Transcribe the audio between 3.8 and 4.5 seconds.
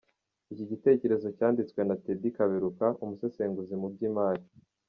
mu by’imari.